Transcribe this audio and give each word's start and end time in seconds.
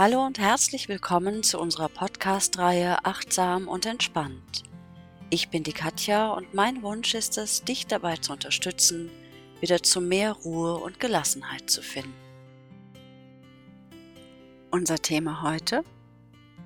Hallo 0.00 0.24
und 0.24 0.38
herzlich 0.38 0.88
willkommen 0.88 1.42
zu 1.42 1.58
unserer 1.58 1.88
Podcast-Reihe 1.88 3.04
Achtsam 3.04 3.66
und 3.66 3.84
Entspannt. 3.84 4.62
Ich 5.28 5.48
bin 5.48 5.64
die 5.64 5.72
Katja 5.72 6.30
und 6.30 6.54
mein 6.54 6.84
Wunsch 6.84 7.14
ist 7.14 7.36
es, 7.36 7.64
dich 7.64 7.88
dabei 7.88 8.16
zu 8.16 8.32
unterstützen, 8.32 9.10
wieder 9.60 9.82
zu 9.82 10.00
mehr 10.00 10.34
Ruhe 10.34 10.76
und 10.76 11.00
Gelassenheit 11.00 11.68
zu 11.68 11.82
finden. 11.82 12.14
Unser 14.70 14.98
Thema 14.98 15.42
heute? 15.42 15.82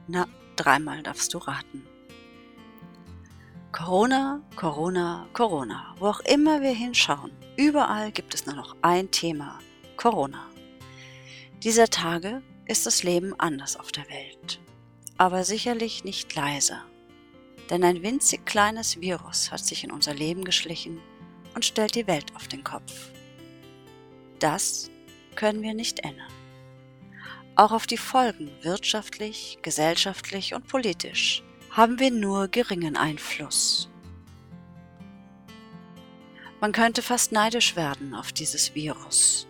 Na, 0.09 0.29
dreimal 0.57 1.03
darfst 1.03 1.33
du 1.33 1.39
raten. 1.39 1.87
Corona, 3.73 4.43
Corona, 4.57 5.27
Corona. 5.33 5.95
Wo 5.99 6.09
auch 6.09 6.21
immer 6.21 6.61
wir 6.61 6.75
hinschauen, 6.75 7.33
überall 7.57 8.13
gibt 8.13 8.35
es 8.35 8.45
nur 8.45 8.57
noch 8.57 8.77
ein 8.83 9.11
Thema, 9.11 9.59
Corona. 9.97 10.51
Dieser 11.63 11.89
Tage 11.89 12.43
ist 12.67 12.87
das 12.87 13.03
Leben 13.03 13.39
anders 13.39 13.77
auf 13.77 13.93
der 13.93 14.09
Welt, 14.09 14.61
aber 15.19 15.45
sicherlich 15.45 16.05
nicht 16.05 16.35
leiser. 16.35 16.85
Denn 17.71 17.85
ein 17.85 18.03
winzig 18.03 18.45
kleines 18.45 19.01
Virus 19.01 19.51
hat 19.51 19.65
sich 19.65 19.85
in 19.85 19.93
unser 19.93 20.15
Leben 20.15 20.45
geschlichen 20.45 21.01
und 21.55 21.65
stellt 21.65 21.95
die 21.95 22.07
Welt 22.07 22.35
auf 22.35 22.49
den 22.49 22.65
Kopf. 22.65 23.11
Das 24.39 24.91
können 25.35 25.63
wir 25.63 25.75
nicht 25.75 26.01
ändern. 26.01 26.33
Auch 27.55 27.73
auf 27.73 27.87
die 27.87 27.99
Folgen 27.99 28.51
wirtschaftlich, 28.63 29.59
gesellschaftlich 29.63 30.55
und 30.55 30.67
politisch 30.67 31.43
haben 31.71 31.99
wir 31.99 32.11
nur 32.11 32.49
geringen 32.49 32.97
Einfluss. 32.97 33.89
Man 36.61 36.73
könnte 36.73 37.03
fast 37.03 37.33
neidisch 37.33 37.77
werden 37.77 38.15
auf 38.15 38.33
dieses 38.33 38.75
Virus. 38.75 39.47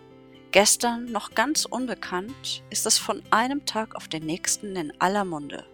Gestern 0.53 1.11
noch 1.11 1.31
ganz 1.31 1.65
unbekannt, 1.65 2.61
ist 2.69 2.85
es 2.85 2.99
von 2.99 3.23
einem 3.31 3.65
Tag 3.65 3.95
auf 3.95 4.07
den 4.07 4.23
nächsten 4.23 4.75
in 4.75 4.93
aller 5.01 5.25
Munde. 5.25 5.65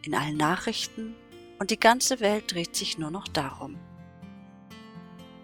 In 0.00 0.14
allen 0.14 0.38
Nachrichten 0.38 1.14
und 1.58 1.70
die 1.70 1.78
ganze 1.78 2.20
Welt 2.20 2.54
dreht 2.54 2.74
sich 2.74 2.96
nur 2.96 3.10
noch 3.10 3.28
darum. 3.28 3.76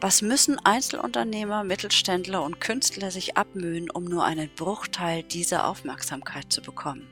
Was 0.01 0.23
müssen 0.23 0.59
Einzelunternehmer, 0.59 1.63
Mittelständler 1.63 2.43
und 2.43 2.59
Künstler 2.59 3.11
sich 3.11 3.37
abmühen, 3.37 3.91
um 3.91 4.05
nur 4.05 4.25
einen 4.25 4.49
Bruchteil 4.49 5.23
dieser 5.25 5.67
Aufmerksamkeit 5.67 6.51
zu 6.51 6.63
bekommen? 6.63 7.07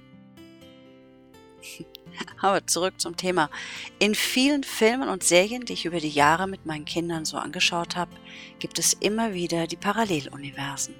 Aber 2.41 2.67
zurück 2.67 3.01
zum 3.01 3.17
Thema. 3.17 3.51
In 3.99 4.15
vielen 4.15 4.65
Filmen 4.65 5.09
und 5.09 5.23
Serien, 5.23 5.65
die 5.65 5.75
ich 5.75 5.85
über 5.85 6.01
die 6.01 6.09
Jahre 6.09 6.47
mit 6.47 6.67
meinen 6.67 6.85
Kindern 6.85 7.25
so 7.25 7.37
angeschaut 7.37 7.97
habe, 7.97 8.13
gibt 8.59 8.79
es 8.79 8.95
immer 8.95 9.35
wieder 9.35 9.67
die 9.67 9.77
Paralleluniversen. 9.77 10.95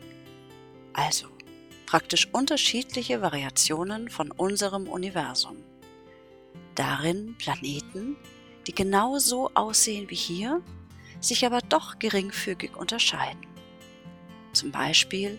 Also 0.93 1.29
praktisch 1.87 2.29
unterschiedliche 2.33 3.21
Variationen 3.21 4.09
von 4.09 4.31
unserem 4.31 4.87
Universum. 4.87 5.57
Darin 6.75 7.35
Planeten, 7.37 8.17
die 8.67 8.75
genau 8.75 9.19
so 9.19 9.51
aussehen 9.55 10.09
wie 10.09 10.15
hier, 10.15 10.63
sich 11.21 11.45
aber 11.45 11.61
doch 11.61 11.99
geringfügig 11.99 12.77
unterscheiden. 12.77 13.47
Zum 14.53 14.71
Beispiel 14.71 15.39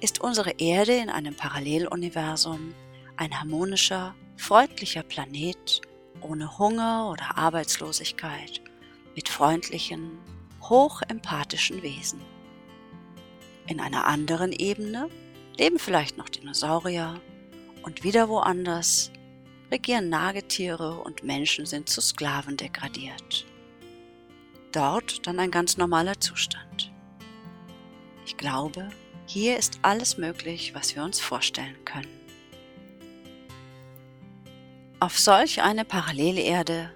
ist 0.00 0.20
unsere 0.20 0.52
Erde 0.58 0.94
in 0.94 1.08
einem 1.08 1.34
Paralleluniversum 1.34 2.74
ein 3.16 3.38
harmonischer, 3.38 4.14
freundlicher 4.36 5.02
Planet 5.02 5.80
ohne 6.20 6.58
Hunger 6.58 7.10
oder 7.10 7.36
Arbeitslosigkeit, 7.36 8.60
mit 9.14 9.28
freundlichen, 9.28 10.18
hochempathischen 10.62 11.82
Wesen. 11.82 12.20
In 13.66 13.80
einer 13.80 14.06
anderen 14.06 14.52
Ebene 14.52 15.08
leben 15.56 15.78
vielleicht 15.78 16.16
noch 16.16 16.28
Dinosaurier 16.28 17.20
und 17.82 18.04
wieder 18.04 18.28
woanders 18.28 19.10
regieren 19.70 20.08
Nagetiere 20.08 21.00
und 21.00 21.24
Menschen 21.24 21.66
sind 21.66 21.88
zu 21.88 22.00
Sklaven 22.00 22.56
degradiert. 22.56 23.46
Dort 24.70 25.26
dann 25.26 25.38
ein 25.38 25.50
ganz 25.50 25.76
normaler 25.76 26.20
Zustand. 26.20 26.92
Ich 28.24 28.36
glaube, 28.36 28.88
hier 29.26 29.58
ist 29.58 29.78
alles 29.82 30.18
möglich, 30.18 30.74
was 30.74 30.94
wir 30.94 31.02
uns 31.02 31.20
vorstellen 31.20 31.76
können. 31.84 32.21
Auf 35.02 35.18
solch 35.18 35.60
eine 35.60 35.84
parallele 35.84 36.42
Erde 36.42 36.94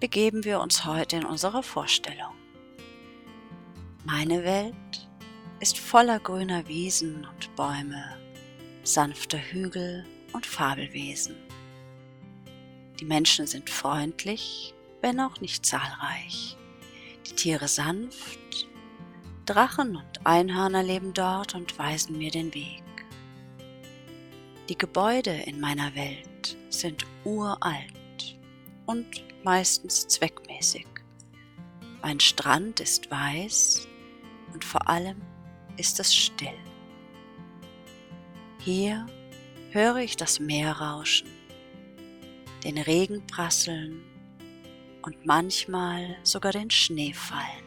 begeben 0.00 0.42
wir 0.42 0.58
uns 0.58 0.84
heute 0.86 1.18
in 1.18 1.24
unserer 1.24 1.62
Vorstellung. 1.62 2.34
Meine 4.04 4.42
Welt 4.42 5.08
ist 5.60 5.78
voller 5.78 6.18
grüner 6.18 6.66
Wiesen 6.66 7.24
und 7.24 7.54
Bäume, 7.54 8.18
sanfter 8.82 9.38
Hügel 9.38 10.04
und 10.32 10.46
Fabelwesen. 10.46 11.36
Die 12.98 13.04
Menschen 13.04 13.46
sind 13.46 13.70
freundlich, 13.70 14.74
wenn 15.00 15.20
auch 15.20 15.40
nicht 15.40 15.64
zahlreich. 15.64 16.56
Die 17.24 17.36
Tiere 17.36 17.68
sanft, 17.68 18.66
Drachen 19.46 19.94
und 19.94 20.26
Einhörner 20.26 20.82
leben 20.82 21.14
dort 21.14 21.54
und 21.54 21.78
weisen 21.78 22.18
mir 22.18 22.32
den 22.32 22.52
Weg. 22.52 22.82
Die 24.68 24.76
Gebäude 24.76 25.30
in 25.30 25.60
meiner 25.60 25.94
Welt 25.94 26.33
sind 26.80 27.06
uralt 27.24 28.38
und 28.86 29.06
meistens 29.44 30.06
zweckmäßig. 30.08 30.86
Mein 32.02 32.20
Strand 32.20 32.80
ist 32.80 33.10
weiß 33.10 33.88
und 34.52 34.64
vor 34.64 34.88
allem 34.88 35.20
ist 35.76 35.98
es 36.00 36.14
still. 36.14 36.58
Hier 38.58 39.06
höre 39.70 39.96
ich 39.96 40.16
das 40.16 40.40
Meer 40.40 40.72
rauschen, 40.72 41.28
den 42.62 42.78
Regen 42.78 43.26
prasseln 43.26 44.02
und 45.02 45.26
manchmal 45.26 46.16
sogar 46.22 46.52
den 46.52 46.70
Schnee 46.70 47.12
fallen. 47.12 47.64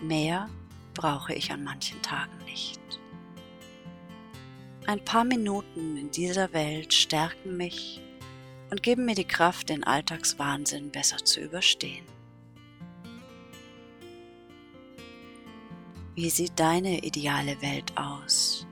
Mehr 0.00 0.48
brauche 0.94 1.34
ich 1.34 1.52
an 1.52 1.62
manchen 1.62 2.00
Tagen 2.02 2.36
nicht. 2.44 2.99
Ein 4.90 5.04
paar 5.04 5.22
Minuten 5.22 5.96
in 5.96 6.10
dieser 6.10 6.52
Welt 6.52 6.92
stärken 6.92 7.56
mich 7.56 8.00
und 8.72 8.82
geben 8.82 9.04
mir 9.04 9.14
die 9.14 9.24
Kraft, 9.24 9.68
den 9.68 9.84
Alltagswahnsinn 9.84 10.90
besser 10.90 11.18
zu 11.18 11.38
überstehen. 11.38 12.04
Wie 16.16 16.28
sieht 16.28 16.58
deine 16.58 17.04
ideale 17.04 17.62
Welt 17.62 17.96
aus? 17.96 18.66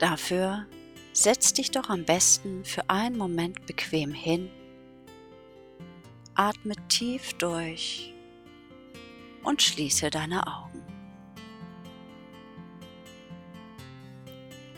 Dafür 0.00 0.66
setz 1.12 1.52
dich 1.52 1.70
doch 1.70 1.90
am 1.90 2.04
besten 2.04 2.64
für 2.64 2.90
einen 2.90 3.16
Moment 3.16 3.66
bequem 3.66 4.10
hin, 4.10 4.50
atme 6.34 6.74
tief 6.88 7.34
durch 7.34 8.12
und 9.44 9.62
schließe 9.62 10.10
deine 10.10 10.44
Augen. 10.44 10.67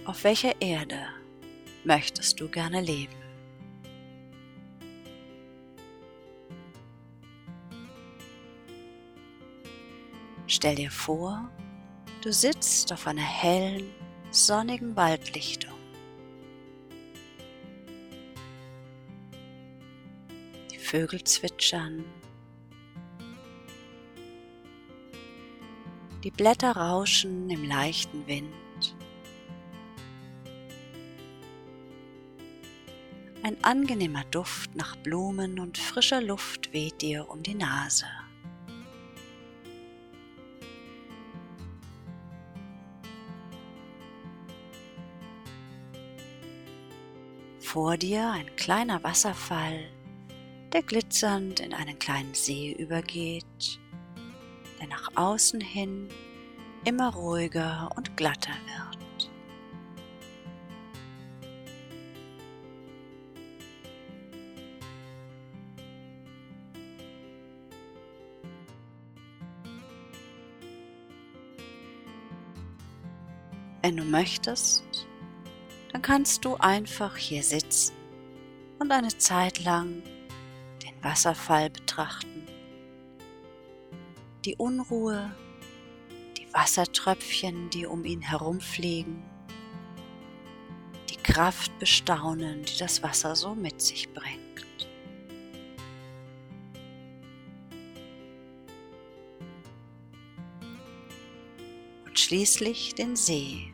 Auf 0.07 0.25
welcher 0.25 0.61
Erde 0.61 1.07
möchtest 1.85 2.41
du 2.41 2.49
gerne 2.49 2.81
leben? 2.81 3.15
Stell 10.47 10.75
dir 10.75 10.91
vor, 10.91 11.49
du 12.23 12.33
sitzt 12.33 12.93
auf 12.93 13.07
einer 13.07 13.23
hellen, 13.23 13.89
sonnigen 14.31 14.97
Waldlichtung. 14.97 15.79
Die 20.73 20.79
Vögel 20.79 21.23
zwitschern, 21.23 22.05
die 26.25 26.31
Blätter 26.33 26.73
rauschen 26.73 27.49
im 27.49 27.65
leichten 27.65 28.27
Wind. 28.27 28.53
Ein 33.51 33.65
angenehmer 33.65 34.23
Duft 34.31 34.77
nach 34.77 34.95
Blumen 34.95 35.59
und 35.59 35.77
frischer 35.77 36.21
Luft 36.21 36.73
weht 36.73 37.03
dir 37.03 37.29
um 37.29 37.43
die 37.43 37.57
Nase. 37.57 38.07
Vor 47.59 47.97
dir 47.97 48.31
ein 48.31 48.55
kleiner 48.55 49.03
Wasserfall, 49.03 49.91
der 50.73 50.85
glitzernd 50.85 51.59
in 51.59 51.75
einen 51.75 51.99
kleinen 51.99 52.35
See 52.35 52.71
übergeht, 52.71 53.81
der 54.81 54.87
nach 54.87 55.09
außen 55.17 55.61
hin 55.61 56.09
immer 56.85 57.13
ruhiger 57.13 57.91
und 57.97 58.17
glatter 58.17 58.53
wird. 58.53 58.90
Wenn 73.83 73.97
du 73.97 74.05
möchtest, 74.05 74.85
dann 75.93 76.03
kannst 76.03 76.45
du 76.45 76.57
einfach 76.57 77.17
hier 77.17 77.43
sitzen 77.43 77.95
und 78.79 78.93
eine 78.93 79.17
Zeit 79.17 79.65
lang 79.65 80.03
den 80.83 81.03
Wasserfall 81.03 81.71
betrachten. 81.71 82.47
Die 84.45 84.57
Unruhe, 84.57 85.35
die 86.37 86.53
Wassertröpfchen, 86.53 87.71
die 87.71 87.87
um 87.87 88.05
ihn 88.05 88.21
herumfliegen, 88.21 89.23
die 91.09 91.17
Kraft 91.17 91.79
bestaunen, 91.79 92.65
die 92.65 92.79
das 92.79 93.03
Wasser 93.03 93.35
so 93.35 93.55
mit 93.55 93.81
sich 93.81 94.13
bringt. 94.13 94.41
Und 102.07 102.19
schließlich 102.19 102.95
den 102.95 103.17
See. 103.17 103.70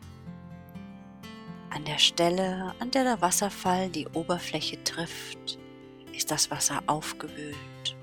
An 1.87 1.93
der 1.93 1.99
Stelle, 2.01 2.75
an 2.81 2.91
der 2.91 3.05
der 3.05 3.21
Wasserfall 3.21 3.89
die 3.89 4.09
Oberfläche 4.09 4.83
trifft, 4.83 5.57
ist 6.13 6.33
das 6.33 6.51
Wasser 6.51 6.83
aufgewühlt, 6.89 7.97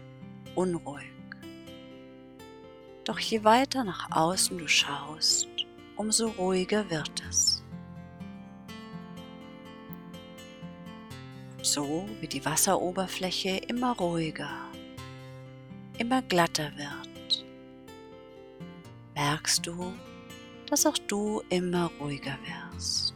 unruhig. 0.56 1.12
Doch 3.04 3.20
je 3.20 3.44
weiter 3.44 3.84
nach 3.84 4.10
außen 4.10 4.58
du 4.58 4.70
schaust, 4.70 5.50
umso 5.98 6.28
ruhiger 6.28 6.90
wird 6.90 7.12
es. 7.30 7.62
So 11.62 12.08
wie 12.22 12.28
die 12.28 12.46
Wasseroberfläche 12.46 13.58
immer 13.68 13.98
ruhiger, 13.98 14.72
immer 15.98 16.22
glatter 16.22 16.72
wird, 16.78 17.46
merkst 19.14 19.68
du, 19.68 19.92
dass 20.70 20.86
auch 20.86 20.98
du 21.00 21.42
immer 21.50 21.92
ruhiger 22.00 22.38
wirst. 22.46 23.14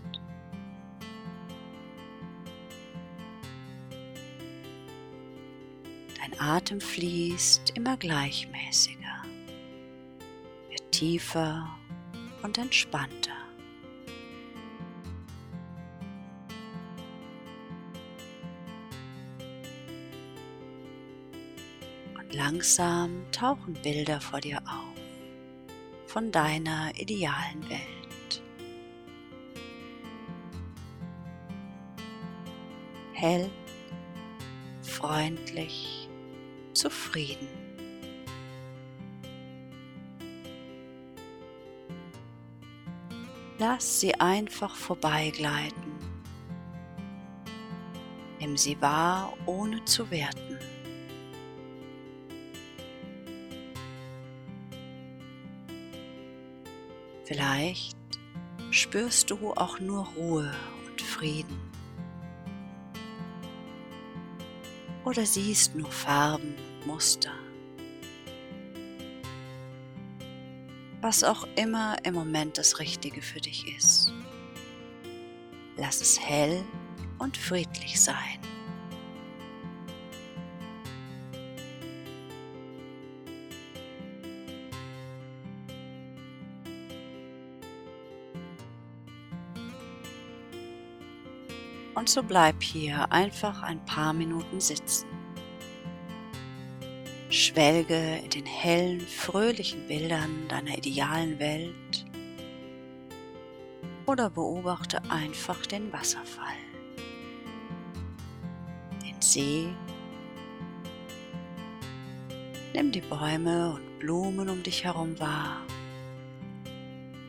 Atem 6.48 6.80
fließt 6.80 7.74
immer 7.76 7.98
gleichmäßiger, 7.98 9.22
wird 10.70 10.92
tiefer 10.94 11.68
und 12.42 12.58
entspannter. 12.58 13.36
Und 22.18 22.34
langsam 22.34 23.30
tauchen 23.34 23.74
Bilder 23.84 24.22
vor 24.22 24.40
dir 24.40 24.62
auf 24.62 24.98
von 26.06 26.32
deiner 26.32 26.98
idealen 26.98 27.70
Welt. 27.70 28.42
Hell, 33.12 33.50
freundlich, 34.82 36.07
zufrieden. 36.78 37.48
Lass 43.58 44.00
sie 44.00 44.14
einfach 44.16 44.76
vorbeigleiten. 44.76 45.98
Nimm 48.40 48.56
sie 48.56 48.80
wahr, 48.80 49.34
ohne 49.48 49.84
zu 49.86 50.10
werten. 50.12 50.60
Vielleicht 57.26 57.98
spürst 58.70 59.32
du 59.32 59.54
auch 59.54 59.80
nur 59.80 60.06
Ruhe 60.16 60.54
und 60.88 61.02
Frieden. 61.02 61.68
oder 65.08 65.26
siehst 65.26 65.74
nur 65.74 65.90
Farben 65.90 66.56
Muster. 66.88 67.34
Was 71.02 71.24
auch 71.24 71.46
immer 71.56 71.98
im 72.04 72.14
Moment 72.14 72.58
das 72.58 72.80
Richtige 72.80 73.22
für 73.22 73.42
dich 73.42 73.68
ist. 73.78 74.12
Lass 75.76 76.02
es 76.02 76.20
hell 76.20 76.64
und 77.20 77.38
friedlich 77.38 78.02
sein. 78.02 78.40
Und 91.96 92.10
so 92.10 92.24
bleib 92.24 92.64
hier 92.64 93.12
einfach 93.12 93.62
ein 93.62 93.84
paar 93.86 94.14
Minuten 94.14 94.62
sitzen. 94.62 95.17
Schwelge 97.58 98.20
in 98.24 98.30
den 98.30 98.46
hellen, 98.46 99.02
fröhlichen 99.02 99.88
Bildern 99.88 100.48
deiner 100.48 100.78
idealen 100.78 101.40
Welt 101.40 102.06
oder 104.06 104.30
beobachte 104.30 105.02
einfach 105.10 105.66
den 105.66 105.92
Wasserfall, 105.92 106.54
den 109.04 109.20
See. 109.20 109.70
Nimm 112.76 112.92
die 112.92 113.02
Bäume 113.02 113.74
und 113.74 113.98
Blumen 113.98 114.50
um 114.50 114.62
dich 114.62 114.84
herum 114.84 115.20
wahr 115.20 115.66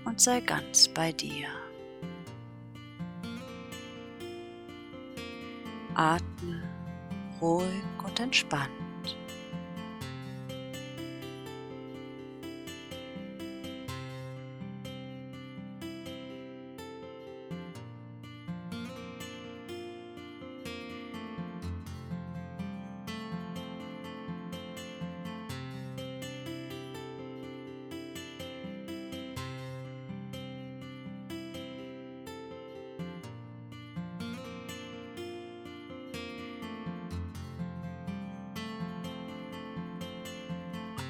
und 0.05 0.21
sei 0.21 0.41
ganz 0.41 0.89
bei 0.89 1.11
dir. 1.11 1.49
Atme 5.95 6.69
ruhig 7.41 7.65
und 8.05 8.21
entspannt. 8.21 8.78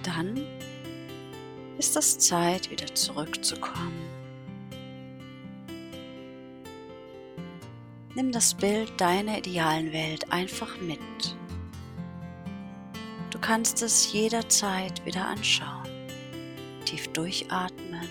Dann 0.08 0.40
ist 1.76 1.96
es 1.96 2.18
Zeit, 2.18 2.70
wieder 2.70 2.92
zurückzukommen. 2.94 4.08
Nimm 8.14 8.32
das 8.32 8.54
Bild 8.54 9.00
deiner 9.00 9.38
idealen 9.38 9.92
Welt 9.92 10.32
einfach 10.32 10.80
mit. 10.80 10.98
Du 13.30 13.38
kannst 13.38 13.82
es 13.82 14.12
jederzeit 14.12 15.04
wieder 15.04 15.26
anschauen, 15.26 15.88
tief 16.84 17.06
durchatmen 17.08 18.08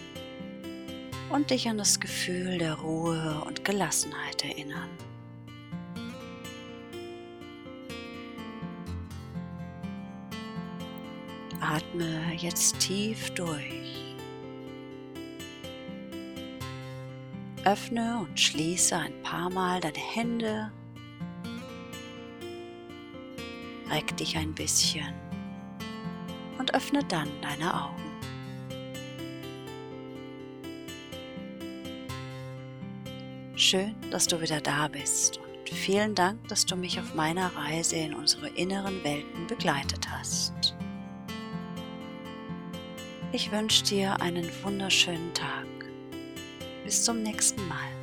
und 1.30 1.50
dich 1.50 1.68
an 1.68 1.78
das 1.78 2.00
Gefühl 2.00 2.60
der 2.60 2.76
Ruhe 2.76 3.44
und 3.46 3.66
Gelassenheit 3.66 4.46
erinnern. 4.46 4.90
Atme 11.60 12.34
jetzt 12.38 12.80
tief 12.80 13.30
durch. 13.32 14.16
Öffne 17.66 18.20
und 18.20 18.40
schließe 18.40 18.96
ein 18.96 19.22
paar 19.24 19.50
Mal 19.50 19.82
deine 19.82 19.98
Hände. 19.98 20.72
Reck 23.90 24.16
dich 24.18 24.38
ein 24.38 24.54
bisschen 24.54 25.14
und 26.60 26.74
öffne 26.74 27.04
dann 27.04 27.30
deine 27.42 27.74
Augen. 27.74 28.08
Schön, 33.56 33.96
dass 34.12 34.28
du 34.28 34.40
wieder 34.40 34.62
da 34.62 34.88
bist 34.88 35.40
und 35.40 35.70
vielen 35.70 36.16
Dank, 36.16 36.48
dass 36.48 36.66
du 36.66 36.76
mich 36.76 37.00
auf 37.00 37.16
meiner 37.16 37.54
Reise 37.56 37.96
in 37.96 38.14
unsere 38.14 38.50
inneren 38.50 39.04
Welten 39.04 39.48
begleitet 39.48 40.08
hast. 40.10 40.57
Ich 43.34 43.52
wünsche 43.52 43.84
dir 43.84 44.22
einen 44.22 44.50
wunderschönen 44.64 45.34
Tag. 45.34 45.68
Bis 46.86 47.04
zum 47.04 47.24
nächsten 47.24 47.68
Mal. 47.68 47.97